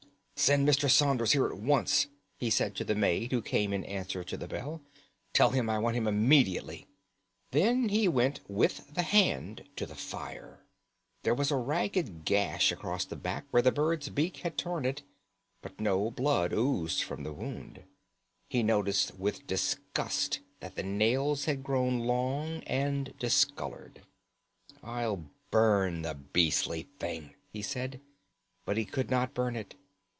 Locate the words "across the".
12.71-13.15